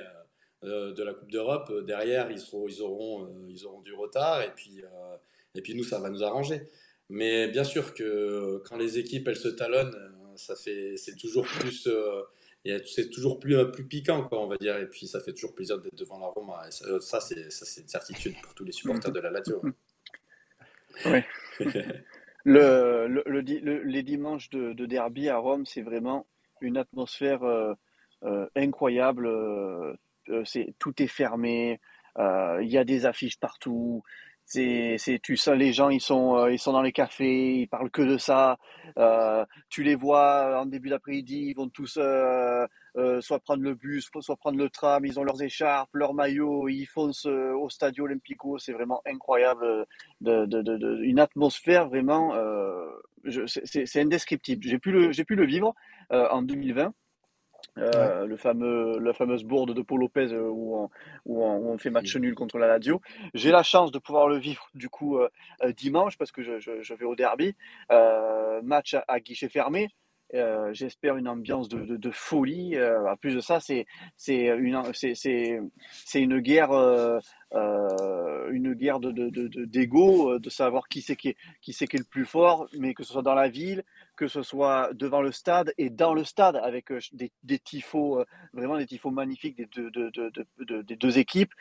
[0.62, 1.72] de la Coupe d'Europe.
[1.85, 4.83] Derrière, ils, seront, ils, auront, ils auront du retard et puis,
[5.55, 6.68] et puis nous, ça va nous arranger.
[7.09, 9.94] Mais bien sûr que quand les équipes, elles se talonnent,
[10.37, 12.22] ça fait, c'est toujours plus, euh,
[12.87, 14.77] c'est toujours plus, euh, plus piquant, quoi, on va dire.
[14.79, 16.62] Et puis, ça fait toujours plaisir d'être devant la Roma.
[16.66, 19.62] Et ça, c'est, ça, c'est une certitude pour tous les supporters de la Lazio.
[21.07, 21.20] Oui.
[22.44, 26.27] le, le, les dimanches de, derby à Rome, c'est vraiment
[26.61, 29.27] une atmosphère euh, incroyable.
[30.45, 31.81] C'est, tout est fermé.
[32.18, 34.03] Il y a des affiches partout.
[34.45, 38.03] C'est, tu les gens, ils sont, euh, ils sont dans les cafés, ils parlent que
[38.03, 38.59] de ça.
[38.99, 42.66] Euh, tu les vois en début d'après-midi, ils vont tous euh,
[43.21, 45.07] soit prendre le bus, soit prendre le tram.
[45.07, 48.59] Ils ont leurs écharpes, leurs maillots, ils foncent au Stadio Olimpico.
[48.59, 49.87] C'est vraiment incroyable,
[50.21, 52.35] une atmosphère vraiment,
[53.47, 54.62] c'est, indescriptible.
[54.66, 54.90] J'ai pu
[55.35, 55.75] le vivre
[56.11, 56.92] en 2020.
[57.79, 60.91] Euh, le fameux, la fameuse bourde de Paul Lopez euh, où, on,
[61.25, 63.01] où, on, fait match nul contre la Lazio.
[63.33, 65.29] J'ai la chance de pouvoir le vivre du coup euh,
[65.77, 67.57] dimanche parce que je, je, vais au derby,
[68.63, 69.89] match à, guichet fermé.
[70.73, 72.77] J'espère une ambiance de, de, de folie.
[72.81, 76.73] en plus de ça, c'est c'est une c'est c'est une guerre
[77.53, 79.11] une guerre de
[79.66, 82.95] d'ego, de, de, savoir qui c'est qui qui c'est qui est le plus fort, mais
[82.95, 83.85] que ce soit dans la ville,
[84.16, 88.21] que ce soit devant le stade et dans le stade avec euh, des, des tifos,
[88.21, 89.90] euh, vraiment des tifos magnifiques des deux,
[90.83, 91.53] des deux équipes.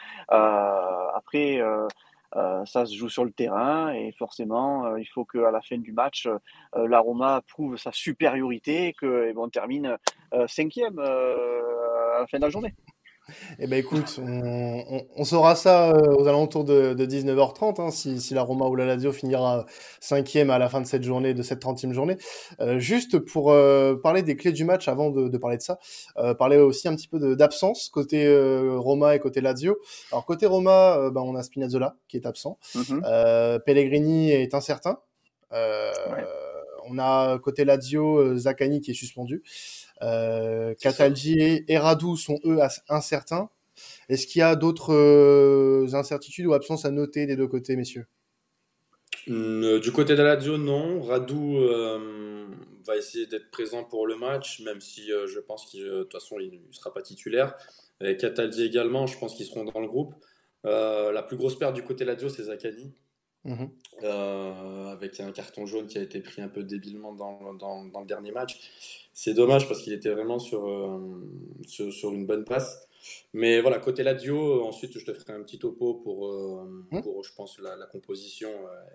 [2.36, 5.92] Euh, ça se joue sur le terrain et forcément, il faut qu'à la fin du
[5.92, 6.28] match,
[6.74, 9.98] la Roma prouve sa supériorité et qu'on termine
[10.48, 12.74] cinquième à la fin de la journée.
[13.60, 18.66] Eh ben écoute, on, saura ça euh, aux alentours de, 19h30, hein, si, la Roma
[18.66, 19.66] ou la Lazio finira
[20.00, 22.18] cinquième à la fin de cette journée, de cette 30e journée.
[22.60, 25.80] Euh, juste pour euh, parler des clés du match, avant de, parler de ça,
[26.38, 28.28] parler aussi un petit peu d'absence côté
[28.78, 29.78] Roma et côté Lazio.
[30.12, 33.60] Alors côté Roma, ben, on a Spinazzola qui est absent, mm-hmm.
[33.64, 35.00] Pellegrini est incertain.
[35.52, 39.44] On a côté Lazio Zaccani qui est suspendu.
[40.02, 42.60] Euh, Cataldi et Radou sont eux
[42.90, 43.50] incertains.
[44.10, 48.08] Est-ce qu'il y a d'autres euh, incertitudes ou absences à noter des deux côtés, messieurs?
[49.30, 51.02] Euh, Du côté de la non.
[51.02, 51.60] Radou
[52.86, 56.40] va essayer d'être présent pour le match, même si je pense qu'il de toute façon
[56.40, 57.56] il ne sera pas titulaire.
[58.04, 60.16] Et Cataldi également, je pense qu'ils seront dans le groupe.
[60.64, 62.94] la plus grosse perte du côté Lazio, c'est Zakani.
[63.44, 63.70] Mhm.
[65.20, 68.06] Avec un carton jaune qui a été pris un peu débilement dans, dans, dans le
[68.06, 68.60] dernier match.
[69.14, 71.00] C'est dommage parce qu'il était vraiment sur, euh,
[71.68, 72.88] sur, une bonne passe.
[73.34, 77.02] Mais voilà, côté Lazio, ensuite je te ferai un petit topo pour, euh, hmm.
[77.02, 78.50] pour je pense, la, composition.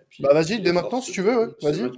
[0.08, 1.90] Puis, bah vas-y, dès maintenant si tu veux, vas-y.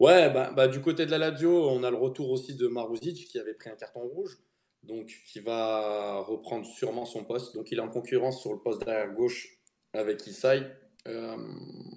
[0.00, 3.28] Ouais, bah, bah, du côté de la Lazio, on a le retour aussi de Maruzic
[3.28, 4.38] qui avait pris un carton rouge,
[4.82, 7.54] donc qui va reprendre sûrement son poste.
[7.54, 9.58] Donc il est en concurrence sur le poste derrière gauche
[9.92, 10.66] avec Isai.
[11.08, 11.36] Euh,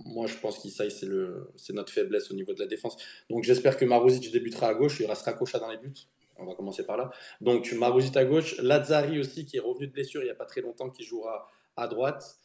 [0.05, 2.97] moi, je pense qu'Issaï, c'est, le, notre faiblesse au niveau de la défense.
[3.29, 4.99] Donc, j'espère que Maruzic débutera à gauche.
[4.99, 5.93] Il restera Kocha dans les buts.
[6.37, 7.11] On va commencer par là.
[7.41, 8.57] Donc, Maruzic à gauche.
[8.59, 11.47] Lazzari aussi, qui est revenu de blessure il n'y a pas très longtemps, qui jouera
[11.75, 12.37] à droite.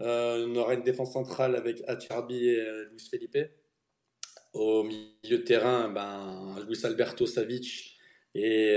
[0.00, 3.38] Euh, on aura une défense centrale avec Acharbi et euh, Luis Felipe.
[4.52, 7.98] Au milieu de terrain, ben, Luis Alberto Savic
[8.34, 8.76] et,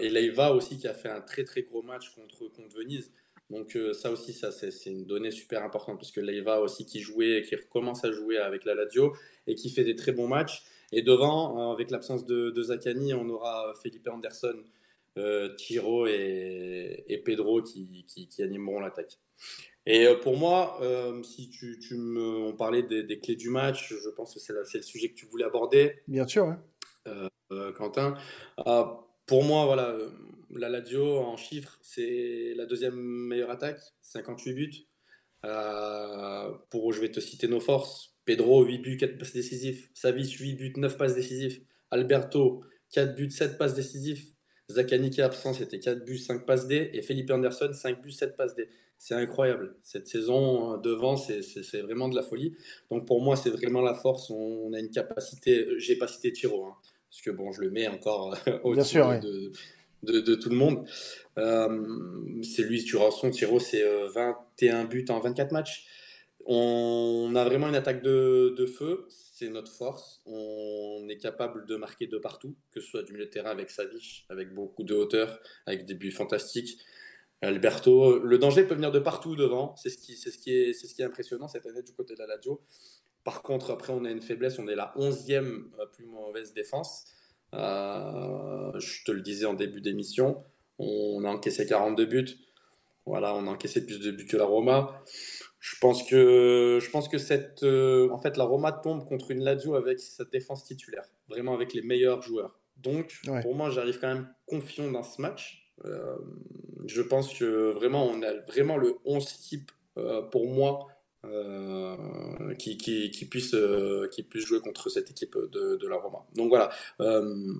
[0.00, 3.12] et Leiva aussi, qui a fait un très très gros match contre, contre Venise.
[3.52, 7.00] Donc euh, ça aussi, ça c'est une donnée super importante parce que Leiva aussi qui
[7.00, 9.14] jouait, qui recommence à jouer avec la Lazio
[9.46, 10.64] et qui fait des très bons matchs.
[10.90, 14.64] Et devant, euh, avec l'absence de, de Zaccani, on aura Felipe Anderson,
[15.18, 19.18] euh, Tiro et, Pedro qui, qui, animeront l'attaque.
[19.84, 20.80] Et pour moi,
[21.22, 24.82] si tu, tu, me, on parlait des, clés du match, je pense que c'est le
[24.82, 25.96] sujet que tu voulais aborder.
[26.08, 26.56] Bien sûr.
[27.76, 28.14] Quentin.
[29.32, 29.96] Pour moi, voilà,
[30.50, 34.86] la Lazio, en chiffres, c'est la deuxième meilleure attaque, 58 buts.
[36.68, 38.14] pour, je vais te citer nos forces.
[38.26, 39.88] Pedro, 8 buts, 4 passes décisives.
[39.94, 41.62] Savic, 8 buts, 9 passes décisives.
[41.90, 44.22] Alberto, 4 buts, 7 passes décisives.
[44.70, 46.90] Zakani absent, c'était 4 buts, 5 passes D.
[46.92, 48.68] Et Felipe Anderson, 5 buts, 7 passes D.
[48.98, 49.76] C'est incroyable.
[49.82, 52.54] Cette saison, euh, devant, c'est vraiment de la folie.
[52.90, 54.28] Donc pour moi, c'est vraiment la force.
[54.28, 55.68] On, a une capacité.
[55.78, 56.76] J'ai pas cité Tiro, hein,
[57.12, 58.98] parce que bon, je le mets encore euh, au-dessus
[60.02, 60.84] de, de, tout le monde.
[61.38, 61.86] Euh,
[62.42, 65.86] c'est lui, tu son Tiro, c'est 21 buts en 24 matchs.
[66.46, 69.06] On a vraiment une attaque de, de feu
[69.42, 70.22] c'est notre force.
[70.24, 73.70] On est capable de marquer de partout, que ce soit du milieu de terrain avec
[73.70, 76.78] Savic, avec beaucoup de hauteur, avec des buts fantastiques.
[77.40, 79.74] Alberto, le danger peut venir de partout devant.
[79.76, 81.92] C'est ce qui, c'est ce qui est, c'est ce qui est impressionnant cette année du
[81.92, 82.60] côté de la Lazio.
[83.24, 84.58] Par contre, après, on a une faiblesse.
[84.58, 87.04] On est la 11e euh, plus mauvaise défense.
[87.54, 90.42] Euh, je te le disais en début d'émission.
[90.78, 92.28] On a encaissé 42 buts.
[93.04, 95.02] Voilà, on a encaissé plus de buts que la Roma.
[95.60, 99.44] Je pense que, je pense que cette, euh, en fait, la Roma tombe contre une
[99.44, 102.58] Lazio avec sa défense titulaire, vraiment avec les meilleurs joueurs.
[102.78, 105.72] Donc, pour moi, j'arrive quand même confiant dans ce match.
[105.84, 106.16] Euh,
[106.86, 109.70] je pense que vraiment, on a vraiment le 11 type
[110.30, 110.88] pour moi
[112.58, 113.56] qui, qui, qui, puisse,
[114.12, 116.26] qui puisse jouer contre cette équipe de, de la Roma.
[116.34, 116.70] Donc voilà,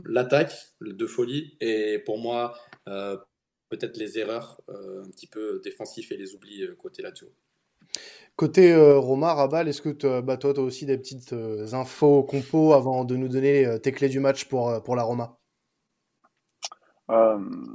[0.04, 6.34] l'attaque de folie et pour moi, peut-être les erreurs un petit peu défensifs et les
[6.34, 7.28] oublis côté Lazio.
[8.36, 12.22] Côté euh, Roma, Rabal, est-ce que bah, toi, tu as aussi des petites euh, infos
[12.22, 15.38] compos avant de nous donner euh, tes clés du match pour, pour la Roma?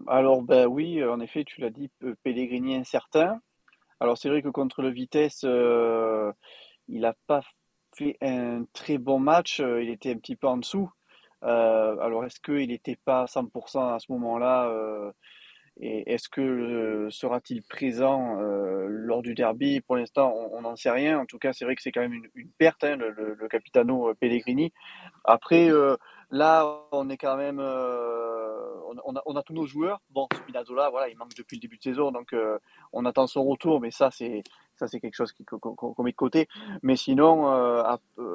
[0.07, 1.91] Alors, ben oui, en effet, tu l'as dit,
[2.23, 3.39] Pellegrini incertain.
[3.99, 7.41] Alors, c'est vrai que contre le Vitesse, il n'a pas
[7.95, 10.91] fait un très bon match, il était un petit peu en dessous.
[11.41, 15.13] alors, est-ce qu'il n'était pas à 100% à ce moment-là
[15.79, 19.81] et est-ce que euh, sera-t-il présent euh, lors du derby?
[19.81, 21.19] Pour l'instant, on n'en sait rien.
[21.19, 24.13] En tout cas, c'est vrai que c'est quand même une, perte, hein, le, Capitano euh,
[24.15, 24.73] Pellegrini.
[25.23, 25.69] Après,
[26.31, 27.61] là, on est quand même,
[29.05, 30.01] on, a, on, a, tous nos joueurs.
[30.09, 32.35] Bon, Spinazzola, voilà, il manque depuis le début de saison, donc
[32.93, 33.81] on attend son retour.
[33.81, 34.43] Mais ça, c'est
[34.75, 36.47] ça, c'est quelque chose qu'on met de côté.
[36.83, 37.45] Mais sinon,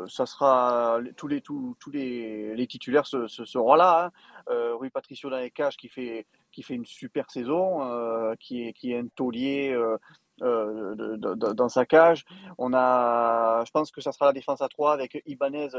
[0.09, 4.13] ça sera tous les tous, tous les, titulaires seront là.
[4.49, 4.73] Hein.
[4.75, 8.73] Rui Patricio dans les cages qui fait qui fait une super saison, euh, qui, est,
[8.73, 9.99] qui est un taulier euh,
[10.43, 12.25] euh, dans sa cage.
[12.59, 15.71] On a, je pense que ça sera la défense à 3 avec Ibanez,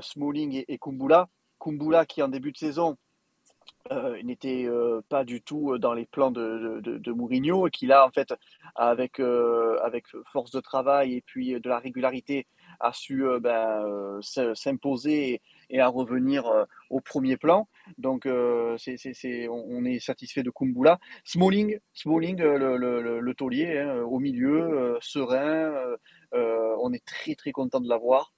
[0.00, 1.28] Smalling et, Kumbula.
[1.60, 2.96] Kumbula qui en début de saison
[4.22, 4.68] n'était
[5.08, 8.34] pas du tout dans les plans de, Mourinho et qui là en fait
[8.74, 12.46] avec, avec force de travail et puis de la régularité
[12.80, 14.20] a su ben,
[14.54, 17.68] s'imposer et à revenir euh, au premier plan.
[17.98, 20.98] Donc, euh, c'est, on, est satisfait de Kumbula.
[21.24, 25.72] Smalling, Smalling le, le, le, taulier, hein, au milieu, euh, serein.
[26.32, 28.32] on est très très content de l'avoir.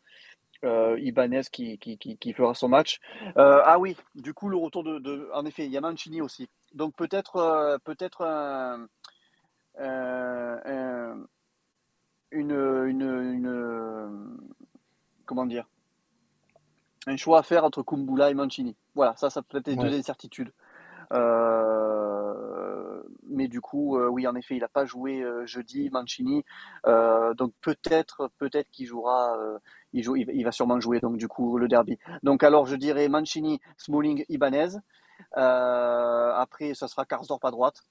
[0.62, 3.00] Euh, Ibanez qui, qui, qui, fera son match.
[3.36, 4.98] ah oui, du coup, le retour de.
[4.98, 6.50] de en effet, il y a Mancini aussi.
[6.74, 8.86] Donc peut-être peut-être un,
[12.30, 14.38] une, une, une,
[15.24, 15.66] Comment dire?
[17.06, 18.76] Un choix à faire entre Kumbula et Mancini.
[18.94, 20.52] Voilà, ça, ça peut être les deux incertitudes.
[21.12, 26.44] Euh, mais du coup, euh, oui, en effet, il n'a pas joué euh, jeudi, Mancini.
[26.84, 29.36] donc peut-être, peut-être qu'il jouera.
[29.92, 31.98] Il, va sûrement jouer donc du coup le derby.
[32.22, 34.76] Donc alors, je dirais Mancini, Smalling, Ibanez.
[35.32, 37.82] après, ça sera Karsdorp à droite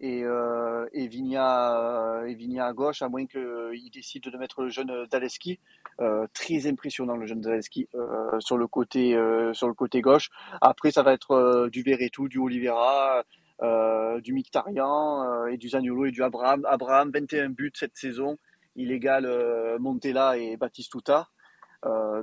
[0.00, 4.62] et, euh, et, Vigna, euh, et Vigna à gauche, à moins qu'il décide de mettre
[4.62, 5.58] le jeune Daleski.
[6.00, 10.30] Euh, très impressionnant le jeune Daleski euh, sur, le côté, euh, sur le côté gauche.
[10.60, 13.22] Après, ça va être euh, du Verretou, du Oliveira,
[14.22, 16.66] du Mictarian et du Zagnolo et du Abraham.
[16.68, 18.36] Abraham, 21 buts cette saison.
[18.76, 19.26] Il égale
[19.78, 21.28] Montella et Batistuta.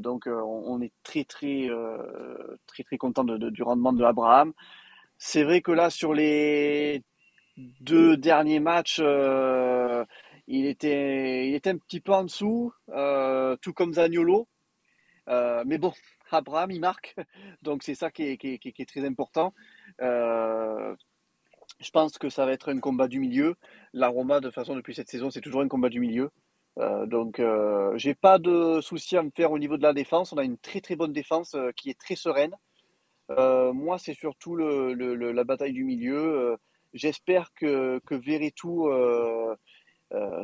[0.01, 1.69] Donc on, est très très
[2.67, 4.53] très très content du rendement de Abraham.
[5.17, 7.03] C'est vrai que là sur les
[7.57, 10.05] deux derniers matchs, euh,
[10.47, 14.47] il, était, il était un petit peu en dessous, euh, tout comme Zagnolo.
[15.29, 15.93] Euh, mais bon,
[16.31, 17.15] Abraham, il marque.
[17.61, 19.53] Donc c'est ça qui est, qui, est, très important.
[19.99, 20.95] je
[21.93, 23.55] pense que ça va être un combat du milieu.
[23.93, 26.31] La Roma, de toute façon, depuis cette saison, c'est toujours un combat du milieu.
[26.77, 27.41] Donc,
[27.95, 30.33] j'ai pas de souci à me faire au niveau de la défense.
[30.33, 32.55] On a une très très bonne défense qui est très sereine.
[33.29, 36.57] moi, c'est surtout la bataille du milieu.
[36.93, 39.55] J'espère que, que euh,
[40.13, 40.43] euh,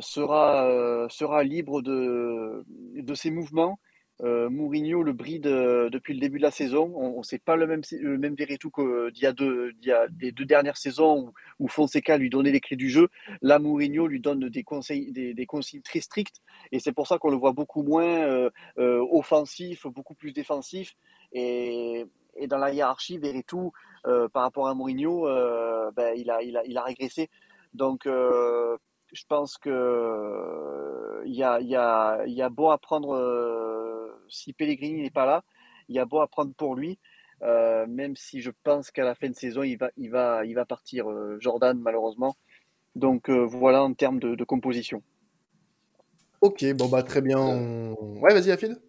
[1.10, 3.78] sera libre de, de ses mouvements
[4.24, 6.92] euh, Mourinho le bride euh, depuis le début de la saison.
[6.96, 9.92] On, ne sait pas le même, le même Verretou qu'il y a, deux, il y
[9.92, 13.08] a des deux dernières saisons où, Fonseca lui donnait les clés du jeu.
[13.42, 15.46] Là, Mourinho lui donne des, conseils, des, des
[15.84, 16.40] très strictes
[16.72, 20.96] et c'est pour ça qu'on le voit beaucoup moins euh, offensif, beaucoup plus défensif.
[21.32, 22.04] Et,
[22.36, 25.26] et dans la hiérarchie, Verretou, par rapport à Mourinho,
[25.94, 27.30] ben, il, a, il, a, il a régressé.
[27.74, 33.14] Donc, je pense que il y a, y, a, y a beau à prendre
[34.30, 35.44] si Pellegrini n'est pas là,
[35.88, 36.98] il y a beau à prendre pour lui.
[37.42, 40.54] Euh, même si je pense qu'à la fin de saison, il va, il va, il
[40.54, 42.36] va partir, euh, Jordan, malheureusement.
[42.96, 45.02] Donc euh, voilà en termes de, composition.
[46.40, 47.94] Ok, bon bah très bien.
[48.20, 48.80] Ouais, vas-y, Afid.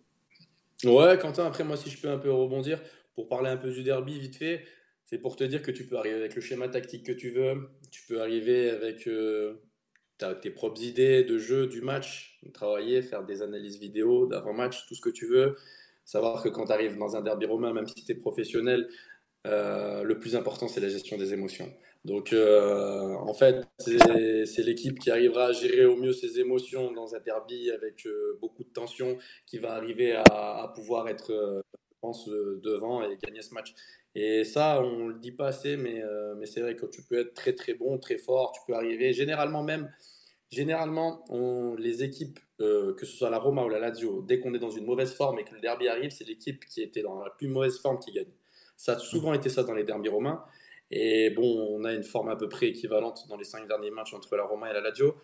[0.84, 2.82] Ouais, Quentin, après moi, si je peux un peu rebondir,
[3.14, 4.64] pour parler un peu du derby, vite fait,
[5.06, 7.70] c'est pour te dire que tu peux arriver avec le schéma tactique que tu veux,
[7.92, 9.08] tu peux arriver avec
[10.42, 15.02] tes propres idées de jeu du match, travailler, faire des analyses vidéo d'avant-match, tout ce
[15.02, 15.56] que tu veux.
[16.06, 18.90] Savoir que quand tu arrives dans un derby romain, même si tu es professionnel,
[19.48, 21.72] euh, le plus important, c'est la gestion des émotions.
[22.06, 27.16] Donc, euh, en fait, c'est l'équipe qui arrivera à gérer au mieux ses émotions dans
[27.16, 32.28] un derby avec euh, beaucoup de tension qui va arriver à, pouvoir être, je pense,
[32.28, 33.74] devant et gagner ce match.
[34.16, 36.04] Et ça, on le dit pas assez, mais,
[36.38, 39.14] mais c'est vrai que tu peux être très très bon, très fort, tu peux arriver.
[39.14, 39.92] Généralement même,
[40.50, 41.24] Généralement,
[41.78, 44.72] les équipes, euh, que ce soit la Roma ou la Lazio, dès qu'on est dans
[44.72, 47.48] une mauvaise forme et que le derby arrive, c'est l'équipe qui était dans la plus
[47.48, 48.32] mauvaise forme qui gagne.
[48.76, 50.44] Ça a souvent été ça dans les derbys romains.
[50.92, 54.14] Et bon, on a une forme à peu près équivalente dans les cinq derniers matchs
[54.14, 55.16] entre la Roma et la Lazio.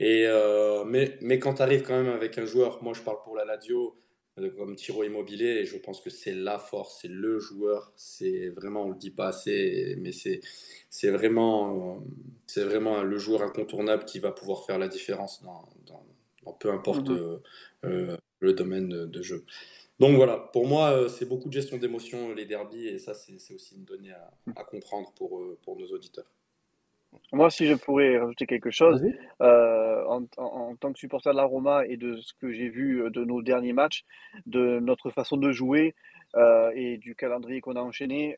[0.00, 3.36] Et euh, mais, quand tu arrives quand même avec un joueur, moi je parle pour
[3.36, 3.96] la Lazio,
[4.38, 8.48] euh, comme Tiro Immobilier, et je pense que c'est la force, c'est le joueur, c'est
[8.48, 12.02] vraiment, on le dit pas assez, mais c'est vraiment,
[12.48, 17.08] c'est vraiment le joueur incontournable qui va pouvoir faire la différence dans, dans, peu importe
[17.08, 17.16] mhm.
[17.16, 17.42] euh,
[17.84, 19.44] euh, le domaine de, jeu.
[20.00, 23.76] Donc voilà, pour moi, c'est beaucoup de gestion d'émotions, les derbies, et ça, c'est, aussi
[23.76, 26.26] une donnée à, à comprendre pour, pour nos auditeurs.
[27.32, 29.04] Moi, si je pourrais rajouter quelque chose,
[29.42, 33.10] euh, en, tant que supporter de la Roma et de ce que j'ai vu euh,
[33.10, 34.04] de nos derniers matchs,
[34.46, 35.94] de notre façon de jouer
[36.36, 38.36] euh, et du calendrier qu'on a enchaîné,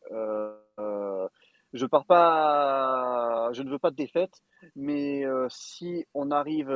[1.72, 4.42] je pars pas, je ne veux pas de défaite,
[4.76, 6.70] mais si on arrive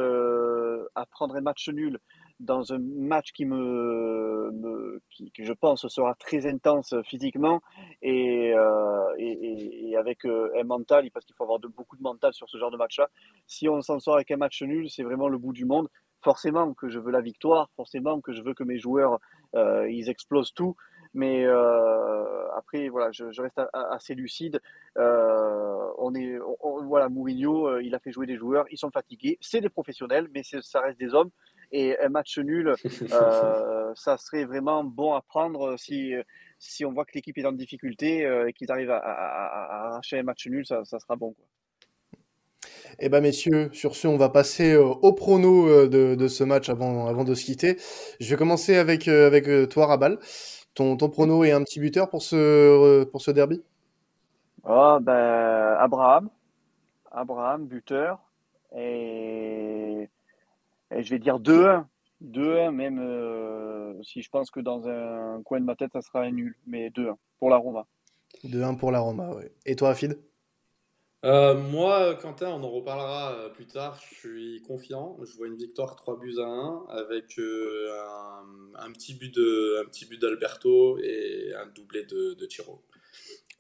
[0.94, 1.98] à prendre un match nul
[2.40, 7.60] dans un match qui me, qui, je pense sera très intense physiquement
[8.02, 12.58] et, euh, avec euh, un mental, parce qu'il faut avoir beaucoup de mental sur ce
[12.58, 13.08] genre de match-là.
[13.46, 15.88] Si on s'en sort avec un match nul, c'est vraiment le bout du monde.
[16.22, 19.18] Forcément que je veux la victoire, forcément que je veux que mes joueurs
[19.54, 20.74] euh, ils explosent tout.
[21.14, 24.60] Mais euh, après, voilà, je, je reste assez lucide.
[24.98, 29.38] Euh, on est, voilà, Mourinho, il a fait jouer des joueurs, ils sont fatigués.
[29.40, 31.30] C'est des professionnels, mais ça reste des hommes.
[31.70, 32.74] Et un match nul,
[33.12, 36.14] euh, ça serait vraiment bon à prendre si,
[36.58, 40.46] si on voit que l'équipe est en difficulté et qu'ils arrivent à, arracher un match
[40.48, 41.32] nul, ça, sera bon.
[41.32, 41.46] Quoi.
[42.98, 47.22] Eh bien, messieurs, sur ce, on va passer au prono de, ce match avant, avant
[47.22, 47.76] de se quitter.
[48.18, 50.18] Je vais commencer avec, avec toi, Rabal.
[50.74, 53.62] Ton, ton prono et un petit buteur pour ce, pour ce derby?
[54.64, 56.30] Oh, ben, Abraham.
[57.12, 58.18] Abraham, buteur.
[58.76, 60.08] Et
[60.90, 61.84] je vais dire 2-1.
[62.22, 66.22] 2-1, même euh, si je pense que dans un coin de ma tête, ça sera
[66.22, 66.56] un nul.
[66.66, 67.86] Mais 2-1 pour la Roma.
[68.44, 69.44] 2-1 pour la Roma, oui.
[69.66, 70.18] Et toi, Afid?
[71.24, 74.00] Euh, Moi, Quentin, on en reparlera euh, plus tard.
[74.10, 75.16] Je suis confiant.
[75.24, 77.38] Je vois une victoire 3 buts à 1 avec
[78.78, 82.82] un, petit but de, un petit but d'Alberto et un doublé de, de Tiro.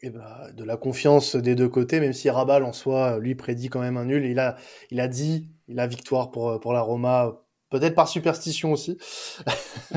[0.02, 3.68] Et bah, de la confiance des deux côtés, même si Rabal en soi, lui, prédit
[3.68, 4.26] quand même un nul.
[4.26, 4.56] Il a,
[4.90, 8.98] il a dit la victoire pour, pour la Roma, peut-être par superstition aussi.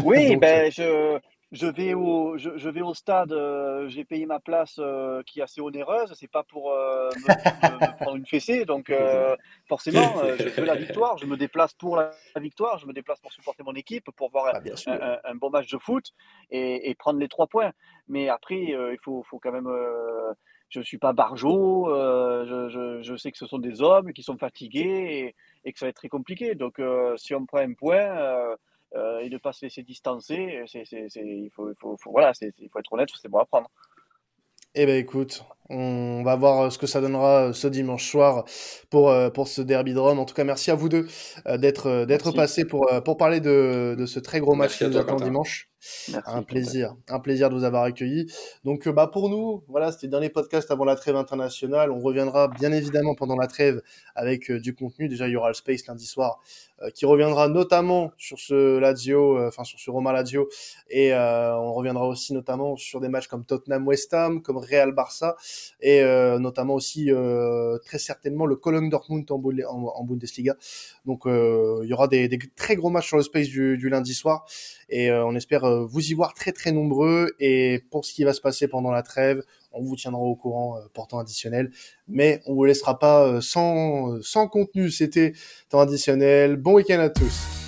[0.04, 1.20] Oui, ben, je,
[1.52, 5.44] je vais au, je, vais au stade, euh, j'ai payé ma place euh, qui est
[5.44, 8.92] assez onéreuse, c'est pas pour euh, me, prendre une fessée, donc
[9.68, 13.32] forcément, je veux la victoire, je me déplace pour la, victoire, je me déplace pour
[13.32, 16.12] supporter mon équipe, pour voir ah, un, un, bon match de foot
[16.52, 17.72] et, et, prendre les trois points.
[18.10, 19.70] Mais après, il faut, faut quand même
[20.70, 21.88] je ne suis pas barjot,
[22.46, 25.80] je, je, je, sais que ce sont des hommes qui sont fatigués et, et que
[25.80, 26.56] ça va être très compliqué.
[26.56, 26.82] Donc,
[27.16, 28.56] si on prend un point, euh,
[28.96, 30.64] et de ne pas se laisser distancer.
[30.74, 33.70] il, faut, il, faut, voilà, il faut être honnête, c'est bon à prendre.
[34.76, 38.46] Eh ben écoute, on va voir ce que ça donnera ce dimanche soir
[38.90, 40.20] pour, euh, pour ce derby de Rome.
[40.20, 41.08] En tout cas, merci à vous deux
[41.48, 44.98] euh, d'être d'être passés pour, pour parler de, de ce très gros match qui nous
[44.98, 45.70] attend dimanche.
[46.26, 48.32] un plaisir, un plaisir de vous avoir accueilli.
[48.64, 51.92] Donc, euh, bah, pour nous, voilà, c'était le dernier podcast avant la trêve internationale.
[51.92, 53.82] On reviendra bien évidemment pendant la trêve
[54.16, 55.08] avec euh, du contenu.
[55.08, 56.40] Déjà, il y aura le Space lundi soir
[56.82, 60.50] euh, qui reviendra notamment sur ce Lazio, enfin sur ce Roma Lazio,
[60.90, 65.36] et on reviendra aussi notamment sur des matchs comme Tottenham West Ham, comme Real Barça,
[65.82, 66.02] et
[66.40, 67.10] notamment aussi
[67.86, 70.56] très certainement le Cologne Dortmund en, Bundesliga.
[71.06, 74.46] Donc, il y aura des, très gros matchs sur le Space du, lundi soir,
[74.90, 77.32] et on espère euh, vous y voir très très nombreux.
[77.40, 80.78] Et pour ce qui va se passer pendant la trêve, on vous tiendra au courant
[80.78, 81.72] euh, temps additionnel.
[82.08, 84.90] Mais on vous laissera pas euh, sans, sans contenu.
[84.92, 85.34] C'était
[85.70, 86.58] temps additionnel.
[86.58, 87.67] Bon week-end à tous.